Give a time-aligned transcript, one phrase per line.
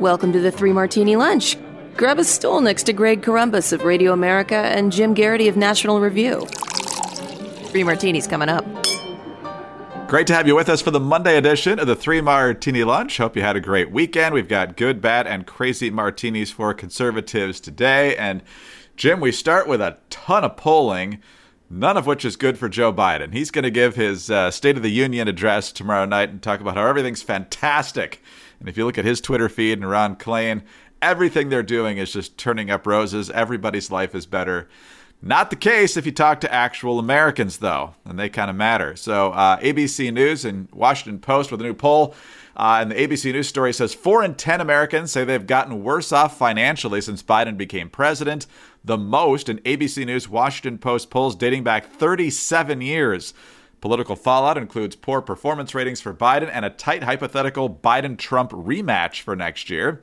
[0.00, 1.56] Welcome to the Three Martini Lunch.
[1.96, 6.00] Grab a stool next to Greg Corombos of Radio America and Jim Geraghty of National
[6.00, 6.44] Review.
[7.68, 8.64] Three Martinis coming up.
[10.08, 13.18] Great to have you with us for the Monday edition of the Three Martini Lunch.
[13.18, 14.34] Hope you had a great weekend.
[14.34, 18.16] We've got good, bad, and crazy martinis for conservatives today.
[18.16, 18.42] And
[18.96, 21.20] Jim, we start with a ton of polling,
[21.70, 23.32] none of which is good for Joe Biden.
[23.32, 26.60] He's going to give his uh, State of the Union address tomorrow night and talk
[26.60, 28.20] about how everything's fantastic.
[28.60, 30.62] And if you look at his Twitter feed and Ron Klain,
[31.02, 33.30] everything they're doing is just turning up roses.
[33.30, 34.68] Everybody's life is better.
[35.22, 38.94] Not the case if you talk to actual Americans, though, and they kind of matter.
[38.94, 42.14] So, uh, ABC News and Washington Post with a new poll.
[42.56, 46.12] Uh, and the ABC News story says four in 10 Americans say they've gotten worse
[46.12, 48.46] off financially since Biden became president.
[48.84, 53.34] The most in ABC News Washington Post polls dating back 37 years.
[53.84, 59.20] Political fallout includes poor performance ratings for Biden and a tight hypothetical Biden Trump rematch
[59.20, 60.00] for next year.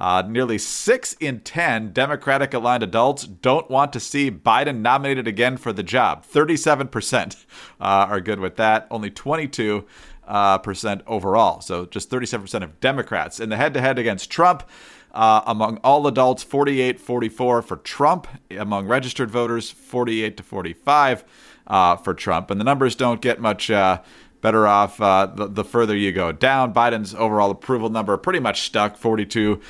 [0.00, 5.58] Uh, nearly six in 10 Democratic aligned adults don't want to see Biden nominated again
[5.58, 6.24] for the job.
[6.24, 7.44] 37%
[7.78, 8.86] uh, are good with that.
[8.90, 9.84] Only 22
[10.26, 11.60] uh, percent overall.
[11.60, 13.40] So just 37% of Democrats.
[13.40, 14.66] In the head to head against Trump,
[15.12, 18.26] uh, among all adults, 48 44 for Trump.
[18.50, 21.24] Among registered voters, 48 to 45
[21.68, 22.50] uh, for Trump.
[22.50, 24.00] And the numbers don't get much uh,
[24.40, 26.72] better off uh, the, the, further you go down.
[26.72, 29.60] Biden's overall approval number pretty much stuck 42%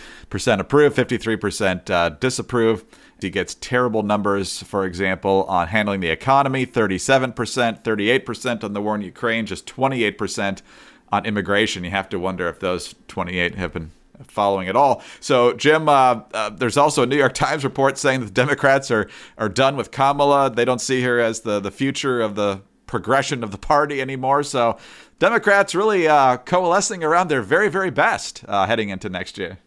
[0.61, 2.85] approve, 53% uh, disapprove.
[3.21, 8.95] He gets terrible numbers, for example, on handling the economy 37%, 38% on the war
[8.95, 10.63] in Ukraine, just 28%
[11.11, 11.83] on immigration.
[11.83, 13.91] You have to wonder if those 28 have been
[14.27, 15.03] following at all.
[15.21, 18.91] So, Jim, uh, uh, there's also a New York Times report saying that the Democrats
[18.91, 20.51] are are done with Kamala.
[20.51, 24.43] They don't see her as the the future of the progression of the party anymore.
[24.43, 24.79] So,
[25.19, 29.59] Democrats really uh, coalescing around their very very best uh, heading into next year.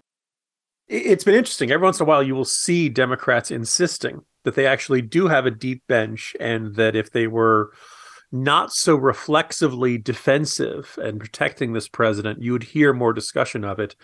[0.87, 1.71] It's been interesting.
[1.71, 5.45] Every once in a while, you will see Democrats insisting that they actually do have
[5.45, 7.71] a deep bench, and that if they were
[8.31, 13.95] not so reflexively defensive and protecting this president, you would hear more discussion of it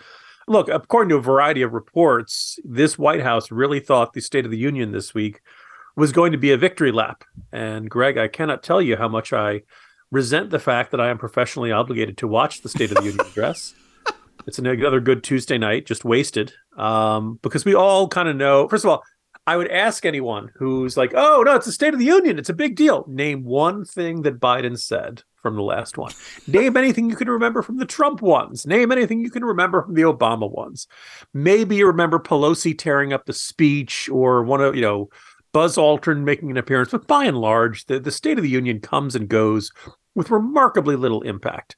[0.48, 4.50] look, according to a variety of reports, this White House really thought the State of
[4.50, 5.40] the Union this week
[5.96, 7.24] was going to be a victory lap.
[7.52, 9.62] And Greg, I cannot tell you how much I
[10.10, 13.26] resent the fact that I am professionally obligated to watch the State of the Union
[13.26, 13.74] address.
[14.46, 16.54] It's another good Tuesday night, just wasted.
[16.74, 19.02] Um, because we all kind of know, first of all,
[19.48, 22.38] I would ask anyone who's like, oh, no, it's the State of the Union.
[22.38, 23.06] It's a big deal.
[23.08, 26.12] Name one thing that Biden said from the last one.
[26.46, 28.66] Name anything you can remember from the Trump ones.
[28.66, 30.86] Name anything you can remember from the Obama ones.
[31.32, 35.08] Maybe you remember Pelosi tearing up the speech or one of, you know,
[35.54, 36.90] Buzz Aldrin making an appearance.
[36.90, 39.72] But by and large, the, the State of the Union comes and goes
[40.14, 41.74] with remarkably little impact.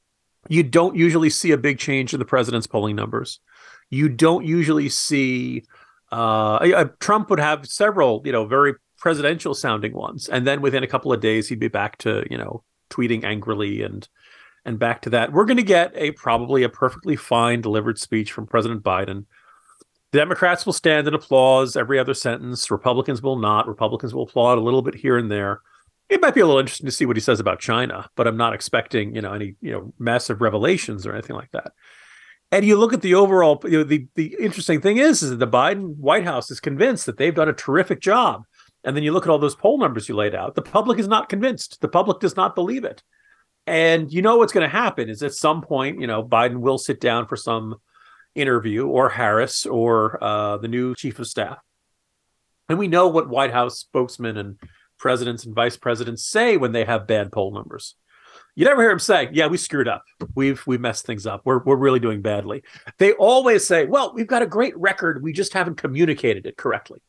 [0.49, 3.39] You don't usually see a big change in the president's polling numbers.
[3.91, 5.63] You don't usually see
[6.13, 10.87] uh, Trump would have several, you know, very presidential sounding ones, and then within a
[10.87, 14.09] couple of days he'd be back to, you know, tweeting angrily and
[14.65, 15.33] and back to that.
[15.33, 19.25] We're going to get a probably a perfectly fine delivered speech from President Biden.
[20.13, 22.71] The Democrats will stand and applause every other sentence.
[22.71, 23.69] Republicans will not.
[23.69, 25.61] Republicans will applaud a little bit here and there.
[26.09, 28.37] It might be a little interesting to see what he says about China, but I'm
[28.37, 31.73] not expecting, you know, any, you know, massive revelations or anything like that.
[32.53, 35.39] And you look at the overall, you know, the the interesting thing is, is that
[35.39, 38.45] the Biden White House is convinced that they've done a terrific job
[38.85, 41.09] and then you look at all those poll numbers you laid out, the public is
[41.09, 41.81] not convinced.
[41.81, 43.03] The public does not believe it.
[43.67, 46.79] And you know what's going to happen is at some point, you know, Biden will
[46.79, 47.77] sit down for some
[48.35, 51.59] interview or Harris or uh, the new chief of staff.
[52.69, 54.59] And we know what White House spokesmen and
[54.99, 57.97] presidents and vice presidents say when they have bad poll numbers.
[58.57, 60.05] You never hear them say, "Yeah, we screwed up.
[60.35, 61.43] We've we messed things up.
[61.45, 62.63] We're we're really doing badly."
[62.99, 65.23] They always say, "Well, we've got a great record.
[65.23, 67.01] We just haven't communicated it correctly."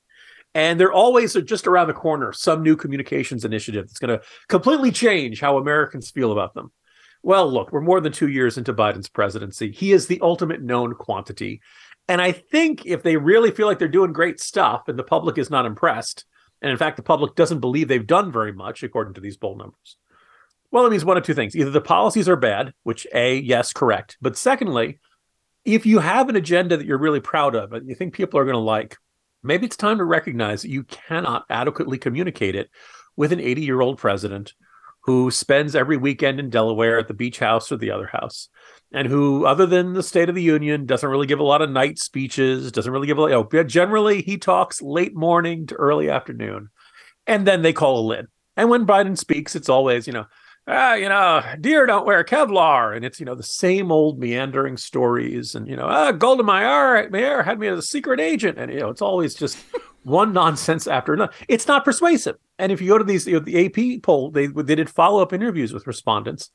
[0.54, 4.92] and they're always just around the corner some new communications initiative that's going to completely
[4.92, 6.72] change how americans feel about them
[7.24, 10.94] well look we're more than two years into biden's presidency he is the ultimate known
[10.94, 11.62] quantity
[12.08, 15.38] and i think if they really feel like they're doing great stuff and the public
[15.38, 16.26] is not impressed
[16.62, 19.58] and in fact the public doesn't believe they've done very much according to these poll
[19.58, 19.98] numbers
[20.72, 21.56] well it means one of two things.
[21.56, 24.18] Either the policies are bad which a yes correct.
[24.22, 25.00] But secondly
[25.64, 28.46] if you have an agenda that you're really proud of and you think people are
[28.46, 28.98] going to like
[29.44, 32.70] maybe it's time to recognize that you cannot adequately communicate it
[33.16, 34.54] with an 80 year old president
[35.04, 38.50] who spends every weekend in Delaware at the beach house or the other house,
[38.92, 41.72] and who, other than the State of the Union, doesn't really give a lot of
[41.72, 45.76] night speeches, doesn't really give a, oh, you know, generally he talks late morning to
[45.76, 46.70] early afternoon,
[47.26, 48.28] and then they call a lid.
[48.56, 50.26] And when Biden speaks, it's always, you know,
[50.68, 54.78] ah, you know, deer don't wear Kevlar, and it's you know the same old meandering
[54.78, 58.72] stories, and you know, ah, Golda Meir, Meir had me as a secret agent, and
[58.72, 59.58] you know, it's always just
[60.04, 61.34] one nonsense after another.
[61.48, 62.38] It's not persuasive.
[62.60, 65.22] And if you go to these, you know, the AP poll, they they did follow
[65.22, 66.52] up interviews with respondents,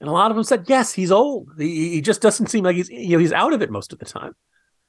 [0.00, 1.50] and a lot of them said, yes, he's old.
[1.58, 3.98] He, he just doesn't seem like he's you know he's out of it most of
[3.98, 4.34] the time.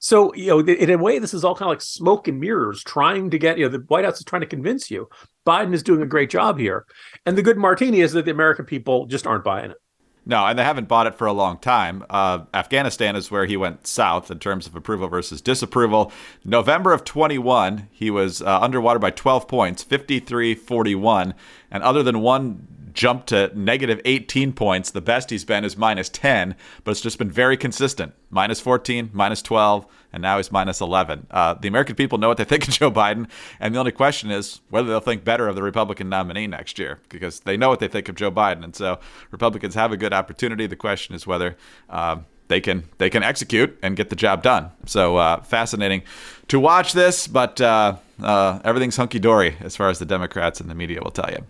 [0.05, 2.83] So, you know, in a way, this is all kind of like smoke and mirrors
[2.83, 5.09] trying to get, you know, the White House is trying to convince you
[5.47, 6.85] Biden is doing a great job here.
[7.25, 9.77] And the good martini is that the American people just aren't buying it.
[10.23, 12.05] No, and they haven't bought it for a long time.
[12.07, 16.11] Uh, Afghanistan is where he went south in terms of approval versus disapproval.
[16.43, 21.33] November of 21, he was uh, underwater by 12 points, 53 41.
[21.71, 24.91] And other than one jumped to negative 18 points.
[24.91, 29.11] The best he's been is minus 10, but it's just been very consistent minus 14,
[29.13, 31.27] minus 12, and now he's minus 11.
[31.29, 34.31] Uh, the American people know what they think of Joe Biden, and the only question
[34.31, 37.79] is whether they'll think better of the Republican nominee next year because they know what
[37.79, 38.63] they think of Joe Biden.
[38.63, 38.99] And so
[39.31, 40.65] Republicans have a good opportunity.
[40.65, 41.55] The question is whether.
[41.89, 44.69] Uh, they can they can execute and get the job done.
[44.85, 46.03] So uh, fascinating
[46.49, 50.69] to watch this, but uh, uh, everything's hunky dory as far as the Democrats and
[50.69, 51.43] the media will tell you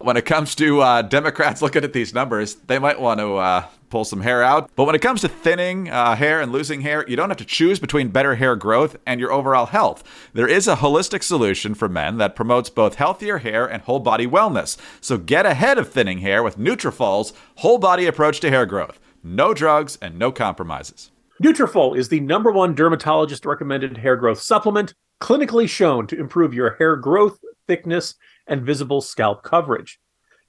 [0.00, 3.66] when it comes to uh, Democrats looking at these numbers, they might want to uh,
[3.90, 4.70] pull some hair out.
[4.74, 7.44] But when it comes to thinning uh, hair and losing hair, you don't have to
[7.44, 10.02] choose between better hair growth and your overall health.
[10.32, 14.26] There is a holistic solution for men that promotes both healthier hair and whole body
[14.26, 14.76] wellness.
[15.00, 18.98] So get ahead of thinning hair with Nutrafol's whole body approach to hair growth.
[19.22, 21.10] No drugs and no compromises.
[21.42, 24.92] Nutrafol is the number one dermatologist recommended hair growth supplement,
[25.22, 28.14] clinically shown to improve your hair growth, thickness,
[28.46, 29.98] and visible scalp coverage.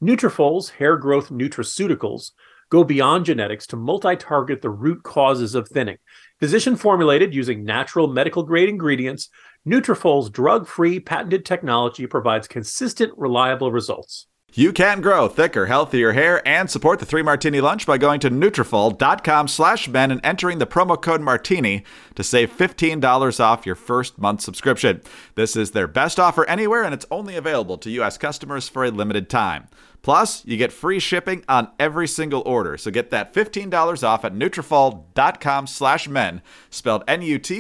[0.04, 2.32] Nutrafol's hair growth nutraceuticals
[2.70, 5.98] go beyond genetics to multi-target the root causes of thinning.
[6.42, 9.30] Physician formulated using natural medical grade ingredients,
[9.66, 14.28] Nutrafol's drug-free patented technology provides consistent, reliable results.
[14.54, 18.30] You can grow thicker, healthier hair and support the 3 Martini Lunch by going to
[18.30, 24.20] Nutrafol.com slash men and entering the promo code Martini to save $15 off your first
[24.20, 25.02] month subscription.
[25.36, 28.18] This is their best offer anywhere and it's only available to U.S.
[28.18, 29.70] customers for a limited time.
[30.02, 32.76] Plus, you get free shipping on every single order.
[32.76, 37.52] So get that $15 off at Nutrafol.com slash men, spelled N-U-T-R-A-F-O-L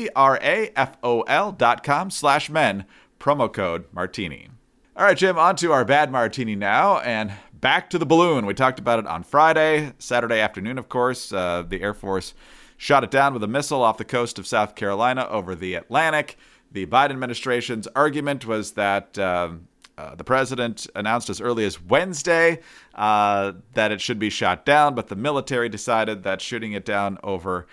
[1.54, 2.84] dot com slash men,
[3.18, 4.50] promo code Martini.
[4.94, 8.46] All right, Jim, on to our bad martini now, and back to the balloon.
[8.46, 11.32] We talked about it on Friday, Saturday afternoon, of course.
[11.32, 12.34] Uh, the Air Force
[12.76, 16.38] shot it down with a missile off the coast of South Carolina over the Atlantic.
[16.74, 22.60] The Biden administration's argument was that um, uh, the president announced as early as Wednesday
[22.94, 27.18] uh, that it should be shot down, but the military decided that shooting it down
[27.24, 27.66] over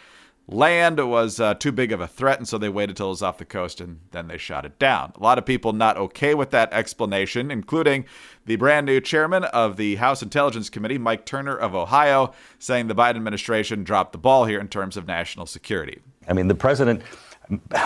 [0.49, 3.23] land was uh, too big of a threat, and so they waited till it was
[3.23, 5.13] off the coast and then they shot it down.
[5.17, 8.07] A lot of people not okay with that explanation, including
[8.47, 12.95] the brand new chairman of the House Intelligence Committee, Mike Turner of Ohio, saying the
[12.95, 16.01] Biden administration dropped the ball here in terms of national security.
[16.27, 17.03] I mean, the president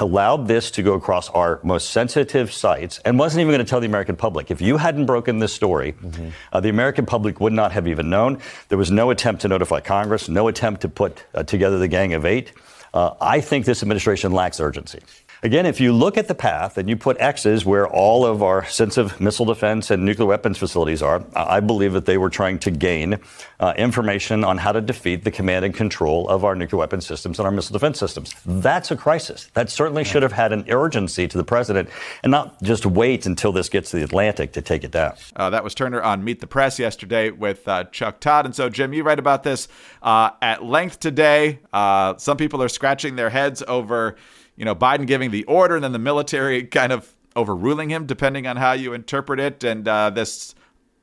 [0.01, 3.81] allowed this to go across our most sensitive sites and wasn't even going to tell
[3.81, 4.51] the American public.
[4.51, 6.29] If you hadn't broken this story, mm-hmm.
[6.53, 8.39] uh, the American public would not have even known.
[8.69, 12.15] There was no attempt to notify Congress, no attempt to put uh, together the Gang
[12.15, 12.53] of Eight.
[12.95, 15.01] Uh, I think this administration lacks urgency.
[15.45, 18.65] Again, if you look at the path and you put X's where all of our
[18.67, 22.71] sensitive missile defense and nuclear weapons facilities are, I believe that they were trying to
[22.71, 23.19] gain
[23.59, 27.41] uh, information on how to defeat the command and control of our nuclear weapons systems
[27.41, 28.37] and our missile defense systems.
[28.47, 29.51] That's a crisis.
[29.55, 31.89] That certainly should have had an urgency to the president
[32.23, 35.15] and not just wait until this gets to the Atlantic to take it down.
[35.35, 38.47] Uh, that was Turner on Meet the Press yesterday with uh, Chuck Todd.
[38.47, 39.67] And so, Jim, you write about this
[40.03, 41.59] uh, at length today.
[41.73, 44.15] Uh, some people are scratching their heads over
[44.63, 48.47] you know, Biden giving the order and then the military kind of overruling him, depending
[48.47, 49.65] on how you interpret it.
[49.65, 50.55] And uh, this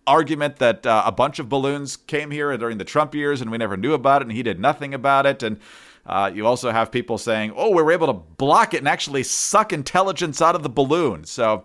[0.08, 3.58] argument that uh, a bunch of balloons came here during the Trump years and we
[3.58, 5.44] never knew about it and he did nothing about it.
[5.44, 5.60] And
[6.06, 9.24] uh, you also have people saying, oh, we were able to block it and actually
[9.24, 11.26] suck intelligence out of the balloon.
[11.26, 11.64] So,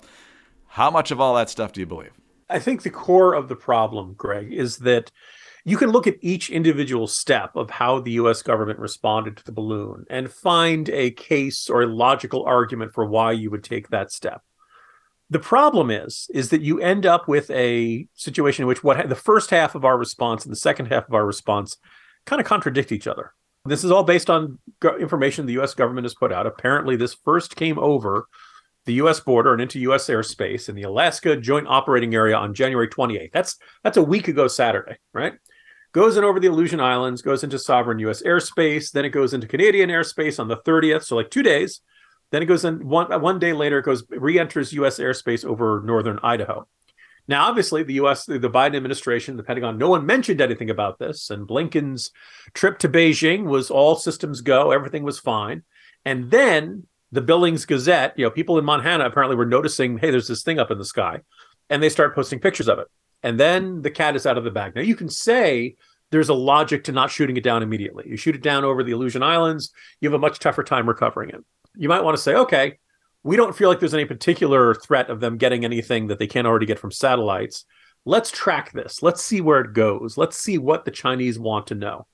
[0.66, 2.10] how much of all that stuff do you believe?
[2.50, 5.12] I think the core of the problem, Greg, is that
[5.64, 9.52] you can look at each individual step of how the US government responded to the
[9.52, 14.12] balloon and find a case or a logical argument for why you would take that
[14.12, 14.42] step.
[15.30, 19.14] The problem is is that you end up with a situation in which what the
[19.14, 21.78] first half of our response and the second half of our response
[22.26, 23.32] kind of contradict each other.
[23.64, 24.58] This is all based on
[25.00, 26.46] information the US government has put out.
[26.46, 28.26] Apparently this first came over
[28.84, 29.18] the U.S.
[29.18, 30.08] border and into U.S.
[30.08, 33.32] airspace in the Alaska Joint Operating Area on January 28th.
[33.32, 35.32] That's that's a week ago Saturday, right?
[35.94, 38.22] Goes in over the Aleutian Islands, goes into sovereign U.S.
[38.22, 38.90] airspace.
[38.90, 41.80] Then it goes into Canadian airspace on the 30th, so like two days.
[42.30, 43.78] Then it goes in one one day later.
[43.78, 44.98] It goes re-enters U.S.
[44.98, 46.66] airspace over northern Idaho.
[47.26, 51.30] Now, obviously, the U.S., the Biden administration, the Pentagon, no one mentioned anything about this.
[51.30, 52.10] And Blinken's
[52.52, 55.62] trip to Beijing was all systems go, everything was fine.
[56.04, 60.28] And then the Billings Gazette, you know, people in Montana apparently were noticing, hey, there's
[60.28, 61.20] this thing up in the sky,
[61.70, 62.88] and they start posting pictures of it.
[63.24, 64.74] And then the cat is out of the bag.
[64.76, 65.76] Now, you can say
[66.10, 68.04] there's a logic to not shooting it down immediately.
[68.06, 71.30] You shoot it down over the Aleutian Islands, you have a much tougher time recovering
[71.30, 71.42] it.
[71.74, 72.78] You might want to say, okay,
[73.24, 76.46] we don't feel like there's any particular threat of them getting anything that they can't
[76.46, 77.64] already get from satellites.
[78.04, 79.02] Let's track this.
[79.02, 80.18] Let's see where it goes.
[80.18, 82.06] Let's see what the Chinese want to know.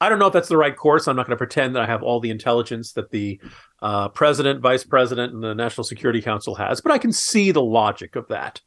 [0.00, 1.06] I don't know if that's the right course.
[1.08, 3.40] I'm not going to pretend that I have all the intelligence that the
[3.80, 7.62] uh, president, vice president, and the National Security Council has, but I can see the
[7.62, 8.60] logic of that.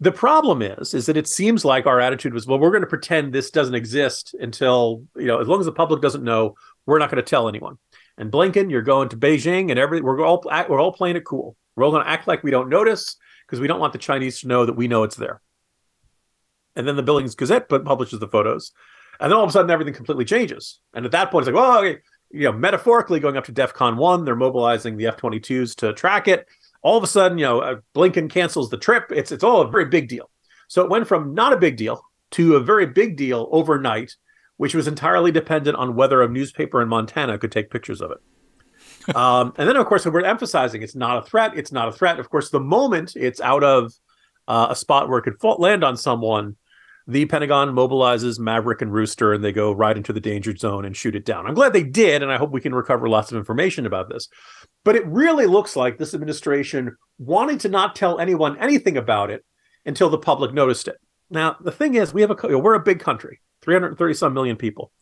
[0.00, 2.86] The problem is, is that it seems like our attitude was, well, we're going to
[2.86, 6.54] pretend this doesn't exist until, you know, as long as the public doesn't know,
[6.86, 7.78] we're not going to tell anyone
[8.18, 11.56] and Blinken, you're going to Beijing, and every we're all we're all playing it cool.
[11.74, 14.40] We're all going to act like we don't notice because we don't want the Chinese
[14.40, 15.40] to know that we know it's there.
[16.76, 18.72] And then the Billings Gazette publishes the photos,
[19.20, 20.80] and then all of a sudden everything completely changes.
[20.92, 22.00] And at that point, it's like, well, okay,
[22.30, 26.46] you know, metaphorically going up to DEFCON one, they're mobilizing the F-22s to track it.
[26.82, 29.10] All of a sudden, you know, uh, Blinken cancels the trip.
[29.10, 30.30] It's it's all a very big deal.
[30.68, 34.14] So it went from not a big deal to a very big deal overnight
[34.58, 39.16] which was entirely dependent on whether a newspaper in Montana could take pictures of it.
[39.16, 41.52] um, and then, of course, we're emphasizing it's not a threat.
[41.56, 42.18] It's not a threat.
[42.18, 43.92] Of course, the moment it's out of
[44.46, 46.56] uh, a spot where it could fall, land on someone,
[47.06, 50.94] the Pentagon mobilizes Maverick and Rooster and they go right into the danger zone and
[50.94, 51.46] shoot it down.
[51.46, 54.28] I'm glad they did, and I hope we can recover lots of information about this.
[54.84, 59.44] But it really looks like this administration wanted to not tell anyone anything about it
[59.84, 60.96] until the public noticed it.
[61.30, 63.40] Now, the thing is, we have a we're a big country.
[63.62, 64.92] 330 some million people.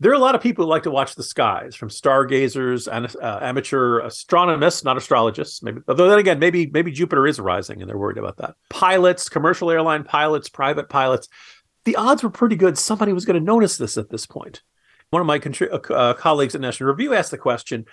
[0.00, 3.14] There are a lot of people who like to watch the skies, from stargazers and
[3.16, 5.60] uh, amateur astronomists, not astrologists.
[5.60, 8.54] Maybe, although then again, maybe maybe Jupiter is rising, and they're worried about that.
[8.70, 11.28] Pilots, commercial airline pilots, private pilots.
[11.84, 14.62] The odds were pretty good somebody was going to notice this at this point.
[15.10, 17.86] One of my contri- uh, uh, colleagues at National Review asked the question: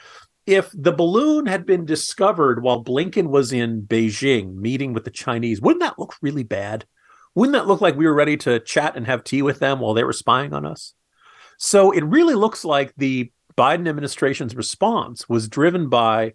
[0.45, 5.61] If the balloon had been discovered while Blinken was in Beijing meeting with the Chinese,
[5.61, 6.85] wouldn't that look really bad?
[7.35, 9.93] Wouldn't that look like we were ready to chat and have tea with them while
[9.93, 10.93] they were spying on us?
[11.57, 16.33] So it really looks like the Biden administration's response was driven by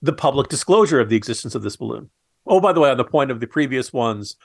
[0.00, 2.10] the public disclosure of the existence of this balloon.
[2.46, 4.36] Oh, by the way, on the point of the previous ones,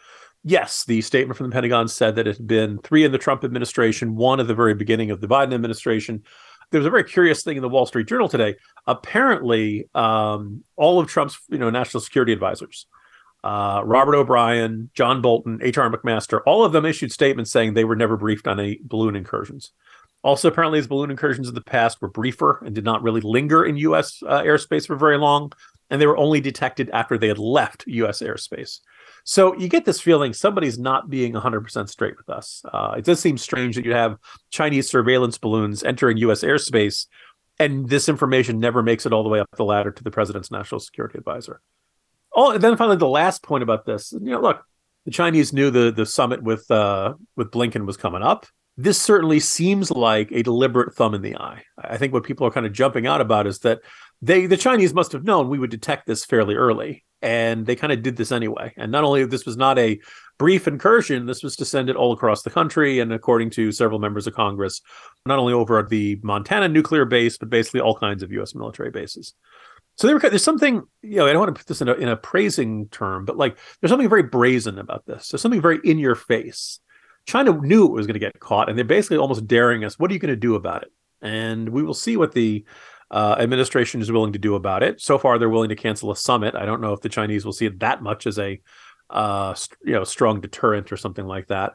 [0.44, 3.44] yes, the statement from the Pentagon said that it had been three in the Trump
[3.44, 6.24] administration, one at the very beginning of the Biden administration.
[6.72, 8.56] There was a very curious thing in the Wall Street Journal today.
[8.88, 12.88] Apparently, um, all of Trump's you know national security advisors
[13.44, 15.90] uh, Robert O'Brien, John Bolton, H.R.
[15.90, 19.72] McMaster, all of them issued statements saying they were never briefed on any balloon incursions.
[20.24, 23.64] Also, apparently, his balloon incursions in the past were briefer and did not really linger
[23.64, 24.22] in U.S.
[24.28, 25.54] Uh, airspace for very long,
[25.90, 28.22] and they were only detected after they had left U.S.
[28.22, 28.80] airspace.
[29.30, 32.64] So you get this feeling somebody's not being 100% straight with us.
[32.72, 34.16] Uh, it does seem strange that you have
[34.52, 36.46] Chinese surveillance balloons entering U.S.
[36.46, 37.08] airspace,
[37.60, 40.50] and this information never makes it all the way up the ladder to the president's
[40.50, 41.60] national security advisor.
[42.34, 44.14] Oh, and then finally, the last point about this.
[44.14, 44.64] You know, look,
[45.04, 48.46] the Chinese knew the the summit with uh, with Blinken was coming up.
[48.78, 51.64] This certainly seems like a deliberate thumb in the eye.
[51.78, 53.82] I think what people are kind of jumping out about is that
[54.22, 57.92] they the Chinese must have known we would detect this fairly early, and they kind
[57.92, 58.74] of did this anyway.
[58.78, 60.00] And not only this was not a
[60.38, 64.00] brief incursion, this was to send it all across the country, and according to several
[64.00, 64.82] members of Congress,
[65.26, 68.54] not only over at the Montana nuclear base, but basically all kinds of U.S.
[68.54, 69.34] military bases.
[69.98, 72.08] So were, there's something, you know, I don't want to put this in a, in
[72.08, 75.30] a praising term, but like there's something very brazen about this.
[75.30, 76.80] There's something very in your face.
[77.28, 80.00] China knew it was going to get caught, and they're basically almost daring us.
[80.00, 80.92] What are you going to do about it?
[81.22, 82.64] And we will see what the
[83.12, 85.02] uh, administration is willing to do about it.
[85.02, 86.56] So far, they're willing to cancel a summit.
[86.56, 88.60] I don't know if the Chinese will see it that much as a,
[89.10, 89.54] uh,
[89.84, 91.74] you know, strong deterrent or something like that.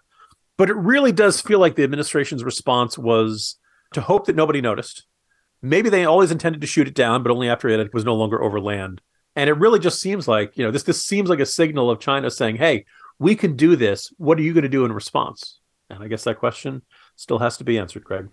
[0.56, 3.56] But it really does feel like the administration's response was
[3.92, 5.06] to hope that nobody noticed
[5.61, 8.42] maybe they always intended to shoot it down, but only after it was no longer
[8.42, 9.00] over land.
[9.37, 12.00] And it really just seems like, you know, this this seems like a signal of
[12.00, 12.85] China saying, "Hey,
[13.23, 14.12] we can do this.
[14.19, 16.83] What are you going to do in response?" And I guess that question
[17.17, 18.29] still has to be answered, Greg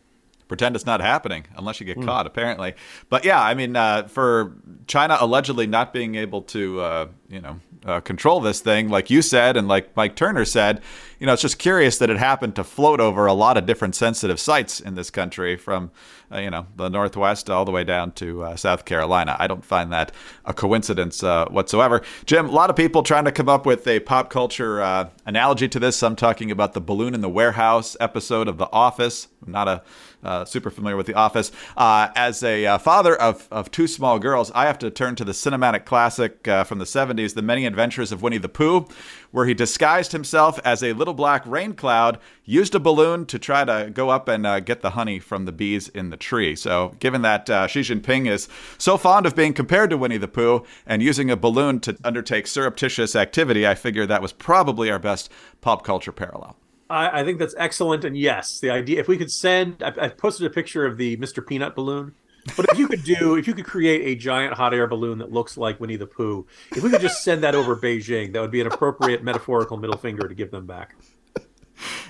[0.49, 2.05] pretend it's not happening unless you get mm.
[2.05, 2.73] caught apparently.
[3.07, 4.55] But yeah i mean uh, for
[4.87, 9.21] china allegedly not being able to uh, you know uh, control this thing like you
[9.21, 10.81] said and like mike turner said
[11.19, 13.95] you know it's just curious that it happened to float over a lot of different
[13.95, 15.91] sensitive sites in this country from
[16.31, 19.35] uh, you know the northwest all the way down to uh, south carolina.
[19.39, 20.11] I don't find that
[20.43, 22.01] a coincidence uh, whatsoever.
[22.25, 24.81] Jim a lot of people trying to come up with a pop culture
[25.25, 26.01] analogy to this.
[26.03, 29.27] I'm talking about the balloon in the warehouse episode of the office.
[29.45, 29.83] Not a
[30.23, 31.51] uh, super familiar with The Office.
[31.77, 35.25] Uh, as a uh, father of, of two small girls, I have to turn to
[35.25, 38.88] the cinematic classic uh, from the 70s, The Many Adventures of Winnie the Pooh,
[39.31, 43.63] where he disguised himself as a little black rain cloud, used a balloon to try
[43.63, 46.55] to go up and get the honey from the bees in the tree.
[46.55, 50.65] So, given that Xi Jinping is so fond of being compared to Winnie the Pooh
[50.85, 55.31] and using a balloon to undertake surreptitious activity, I figure that was probably our best
[55.61, 56.55] pop culture parallel.
[56.89, 58.03] I, I think that's excellent.
[58.03, 61.17] And yes, the idea if we could send, I, I posted a picture of the
[61.17, 61.46] Mr.
[61.46, 62.15] Peanut balloon.
[62.55, 65.31] But if you could do, if you could create a giant hot air balloon that
[65.31, 68.50] looks like Winnie the Pooh, if we could just send that over Beijing, that would
[68.50, 70.96] be an appropriate metaphorical middle finger to give them back.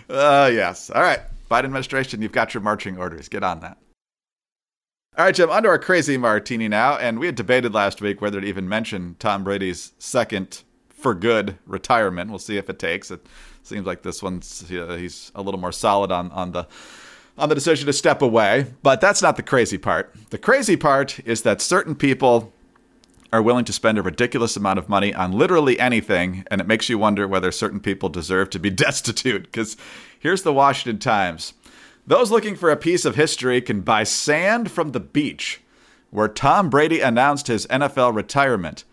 [0.10, 0.90] Uh, yes.
[0.90, 1.20] All right.
[1.50, 3.28] Biden administration, you've got your marching orders.
[3.28, 3.78] Get on that.
[5.18, 6.98] All right, Jim, onto our crazy martini now.
[6.98, 10.64] And we had debated last week whether to even mention Tom Brady's second
[11.00, 12.30] for good retirement.
[12.30, 13.10] We'll see if it takes.
[13.10, 13.26] It
[13.64, 16.68] seems like this one's uh, he's a little more solid on on the
[17.38, 18.68] on the decision to step away.
[18.84, 20.14] But that's not the crazy part.
[20.30, 22.54] The crazy part is that certain people
[23.32, 26.90] are willing to spend a ridiculous amount of money on literally anything, and it makes
[26.90, 29.44] you wonder whether certain people deserve to be destitute.
[29.44, 29.78] Because
[30.20, 31.54] here's the Washington Times.
[32.06, 35.62] Those looking for a piece of history can buy sand from the beach,
[36.10, 38.84] where Tom Brady announced his NFL retirement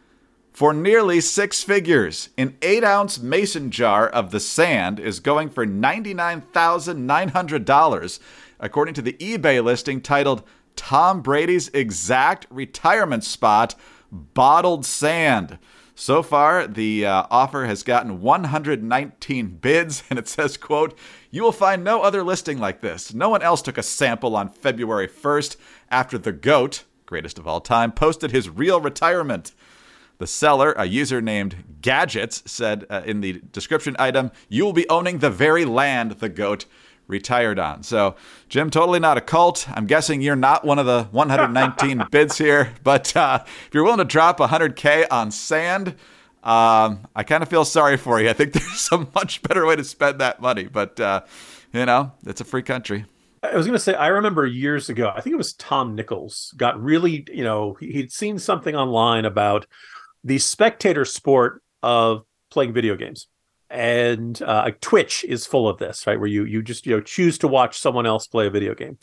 [0.56, 2.30] for nearly six figures.
[2.38, 8.18] An eight ounce mason jar of the sand is going for $99,900,
[8.58, 10.42] according to the eBay listing titled
[10.74, 13.74] Tom Brady's Exact Retirement Spot
[14.10, 15.58] Bottled Sand.
[15.94, 20.96] So far, the uh, offer has gotten 119 bids, and it says, quote,
[21.30, 23.12] You will find no other listing like this.
[23.12, 25.58] No one else took a sample on February 1st
[25.90, 29.52] after the GOAT, greatest of all time, posted his real retirement.
[30.18, 34.88] The seller, a user named Gadgets, said uh, in the description item, You will be
[34.88, 36.64] owning the very land the goat
[37.06, 37.82] retired on.
[37.82, 38.16] So,
[38.48, 39.68] Jim, totally not a cult.
[39.70, 43.98] I'm guessing you're not one of the 119 bids here, but uh, if you're willing
[43.98, 45.88] to drop 100K on sand,
[46.42, 48.28] um, I kind of feel sorry for you.
[48.28, 51.22] I think there's a much better way to spend that money, but, uh,
[51.72, 53.04] you know, it's a free country.
[53.42, 56.52] I was going to say, I remember years ago, I think it was Tom Nichols
[56.56, 59.66] got really, you know, he'd seen something online about
[60.26, 63.28] the spectator sport of playing video games.
[63.70, 66.18] And uh, twitch is full of this right?
[66.18, 68.98] Where you you just you know choose to watch someone else play a video game.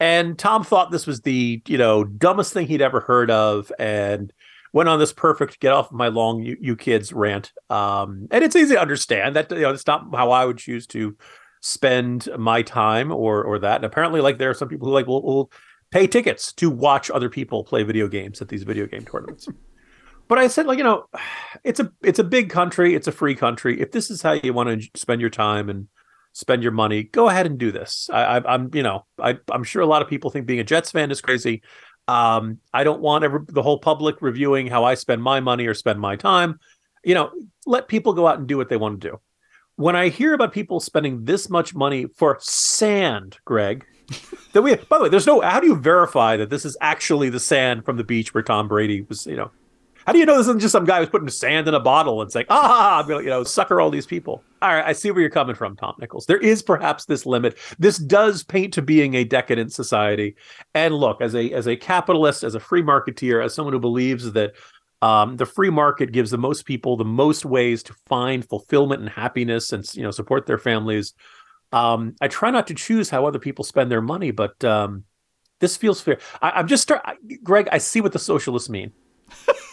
[0.00, 4.32] And tom thought this was the you know dumbest thing he'd ever heard of and
[4.72, 7.52] went on this perfect get off my long you, you kids rant.
[7.70, 10.86] Um, and it's easy to understand that you know it's not how i would choose
[10.88, 11.16] to
[11.60, 13.76] spend my time or or that.
[13.76, 15.50] And apparently like there are some people who like will, will
[15.90, 19.48] pay tickets to watch other people play video games at these video game tournaments
[20.28, 21.06] but I said, like, you know,
[21.64, 23.80] it's a it's a big country, it's a free country.
[23.80, 25.88] If this is how you want to spend your time and
[26.32, 28.08] spend your money, go ahead and do this.
[28.12, 30.64] I, I, am you know, I, I'm sure a lot of people think being a
[30.64, 31.62] Jets fan is crazy.
[32.08, 35.74] Um, I don't want ever the whole public reviewing how I spend my money or
[35.74, 36.58] spend my time.
[37.04, 37.30] You know,
[37.66, 39.20] let people go out and do what they want to do.
[39.76, 43.84] When I hear about people spending this much money for sand, Greg,
[44.52, 47.30] that we by the way, there's no how do you verify that this is actually
[47.30, 49.50] the sand from the beach where Tom Brady was, you know,
[50.06, 52.20] how do you know this isn't just some guy who's putting sand in a bottle
[52.20, 54.42] and saying, ah, you know, sucker all these people?
[54.60, 56.26] All right, I see where you're coming from, Tom Nichols.
[56.26, 57.58] There is perhaps this limit.
[57.78, 60.36] This does paint to being a decadent society.
[60.74, 64.32] And look, as a as a capitalist, as a free marketeer, as someone who believes
[64.32, 64.54] that
[65.02, 69.10] um, the free market gives the most people the most ways to find fulfillment and
[69.10, 71.14] happiness and you know support their families.
[71.72, 75.04] Um, I try not to choose how other people spend their money, but um,
[75.60, 76.18] this feels fair.
[76.40, 77.68] I, am just start, I, Greg.
[77.72, 78.92] I see what the socialists mean.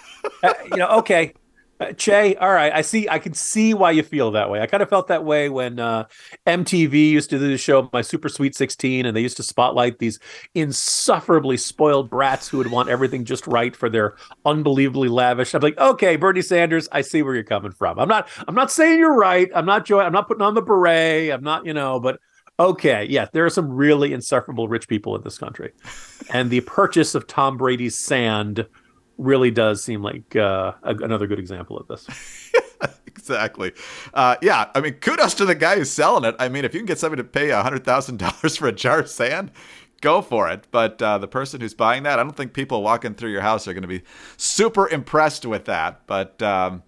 [0.43, 1.33] uh, you know, okay.
[1.81, 2.71] Uh, che, all right.
[2.73, 3.09] I see.
[3.09, 4.61] I can see why you feel that way.
[4.61, 6.05] I kind of felt that way when uh,
[6.45, 9.97] MTV used to do the show My Super Sweet 16, and they used to spotlight
[9.97, 10.19] these
[10.53, 14.13] insufferably spoiled brats who would want everything just right for their
[14.45, 15.55] unbelievably lavish.
[15.55, 17.97] I'm like, okay, Bernie Sanders, I see where you're coming from.
[17.97, 18.29] I'm not.
[18.47, 19.49] I'm not saying you're right.
[19.55, 20.01] I'm not joy.
[20.01, 21.31] I'm not putting on the beret.
[21.31, 21.65] I'm not.
[21.65, 22.19] You know, but
[22.59, 25.71] okay, yeah, there are some really insufferable rich people in this country,
[26.29, 28.67] and the purchase of Tom Brady's sand
[29.21, 32.07] really does seem like uh, a, another good example of this.
[33.07, 33.71] exactly.
[34.13, 36.35] Uh, yeah, I mean, kudos to the guy who's selling it.
[36.39, 38.99] I mean, if you can get somebody to pay hundred thousand dollars for a jar
[38.99, 39.51] of sand,
[40.01, 40.67] go for it.
[40.71, 43.67] But uh, the person who's buying that, I don't think people walking through your house
[43.67, 44.01] are going to be
[44.37, 46.01] super impressed with that.
[46.07, 46.83] But um,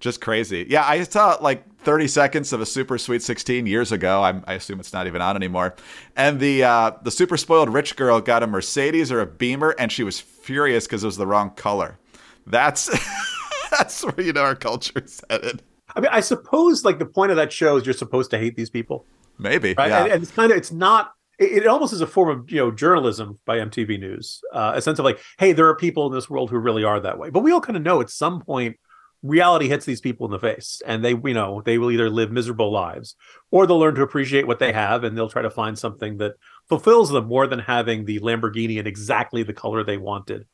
[0.00, 0.66] just crazy.
[0.68, 4.22] Yeah, I saw like 30 seconds of a Super Sweet 16 years ago.
[4.22, 5.74] I'm, i assume it's not even on anymore.
[6.16, 9.90] And the uh, the super spoiled rich girl got a Mercedes or a Beamer, and
[9.90, 11.98] she was furious because it was the wrong color.
[12.46, 12.90] That's
[13.70, 15.62] that's where you know our culture is headed.
[15.94, 18.56] I mean, I suppose like the point of that show is you're supposed to hate
[18.56, 19.06] these people.
[19.38, 19.88] Maybe, right?
[19.88, 20.04] yeah.
[20.04, 21.12] And, and it's kind of it's not.
[21.38, 24.80] It, it, almost is a form of you know journalism by MTV News, uh, a
[24.80, 27.28] sense of like, hey, there are people in this world who really are that way.
[27.28, 28.76] But we all kind of know at some point
[29.22, 32.30] reality hits these people in the face and they you know they will either live
[32.30, 33.16] miserable lives
[33.50, 36.34] or they'll learn to appreciate what they have and they'll try to find something that
[36.68, 40.46] fulfills them more than having the lamborghini in exactly the color they wanted.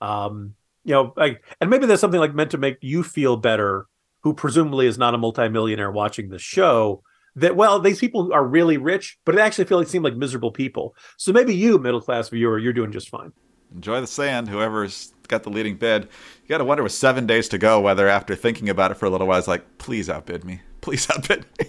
[0.00, 3.86] Um you know like and maybe there's something like meant to make you feel better
[4.22, 7.02] who presumably is not a multimillionaire watching the show
[7.36, 10.52] that well these people are really rich but it actually feel like seem like miserable
[10.52, 10.94] people.
[11.16, 13.32] So maybe you middle class viewer you're doing just fine
[13.74, 17.48] enjoy the sand whoever's got the leading bid you got to wonder with seven days
[17.48, 20.44] to go whether after thinking about it for a little while it's like please outbid
[20.44, 21.66] me please outbid me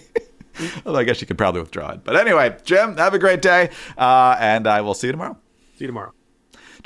[0.86, 2.04] Although I guess you could probably withdraw it.
[2.04, 5.36] But anyway, Jim, have a great day, uh, and I will see you tomorrow.
[5.76, 6.12] See you tomorrow.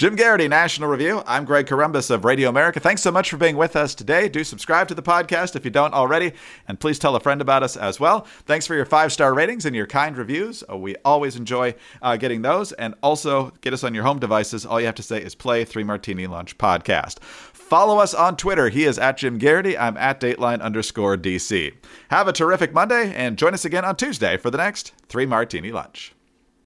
[0.00, 1.22] Jim Geraghty, National Review.
[1.26, 2.80] I'm Greg Corombos of Radio America.
[2.80, 4.30] Thanks so much for being with us today.
[4.30, 6.32] Do subscribe to the podcast if you don't already,
[6.66, 8.22] and please tell a friend about us as well.
[8.46, 10.64] Thanks for your five star ratings and your kind reviews.
[10.70, 12.72] Oh, we always enjoy uh, getting those.
[12.72, 14.64] And also, get us on your home devices.
[14.64, 17.22] All you have to say is play Three Martini Lunch podcast.
[17.22, 18.70] Follow us on Twitter.
[18.70, 19.76] He is at Jim Geraghty.
[19.76, 21.74] I'm at Dateline underscore DC.
[22.08, 25.72] Have a terrific Monday and join us again on Tuesday for the next Three Martini
[25.72, 26.14] Lunch.